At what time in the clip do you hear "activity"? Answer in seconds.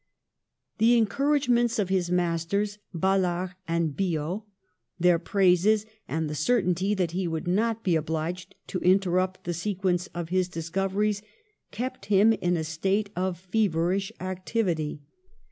14.19-15.03